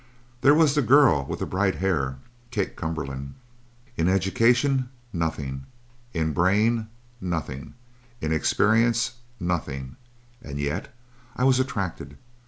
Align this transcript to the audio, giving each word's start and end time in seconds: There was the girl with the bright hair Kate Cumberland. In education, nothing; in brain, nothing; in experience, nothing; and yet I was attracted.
There 0.41 0.55
was 0.55 0.73
the 0.73 0.81
girl 0.81 1.27
with 1.29 1.41
the 1.41 1.45
bright 1.45 1.75
hair 1.75 2.17
Kate 2.49 2.75
Cumberland. 2.75 3.35
In 3.97 4.07
education, 4.07 4.89
nothing; 5.13 5.67
in 6.11 6.33
brain, 6.33 6.87
nothing; 7.21 7.75
in 8.19 8.33
experience, 8.33 9.17
nothing; 9.39 9.97
and 10.41 10.59
yet 10.59 10.91
I 11.35 11.43
was 11.43 11.59
attracted. 11.59 12.17